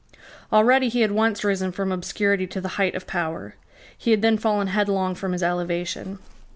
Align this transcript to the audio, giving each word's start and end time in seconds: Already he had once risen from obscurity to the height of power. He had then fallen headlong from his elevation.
Already 0.51 0.89
he 0.89 1.01
had 1.01 1.11
once 1.11 1.43
risen 1.43 1.71
from 1.71 1.91
obscurity 1.91 2.47
to 2.47 2.59
the 2.59 2.69
height 2.79 2.95
of 2.95 3.05
power. 3.05 3.53
He 3.95 4.09
had 4.09 4.23
then 4.23 4.39
fallen 4.39 4.65
headlong 4.69 5.13
from 5.13 5.31
his 5.31 5.43
elevation. 5.43 6.17